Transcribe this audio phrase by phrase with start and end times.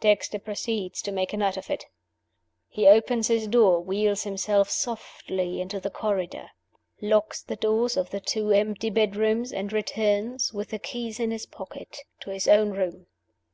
[0.00, 1.84] Dexter proceeds to make a night of it.
[2.70, 6.48] He opens his door; wheels himself softly into the corridor;
[7.02, 11.44] locks the doors of the two empty bedrooms, and returns (with the keys in his
[11.44, 13.08] pocket) to his own room.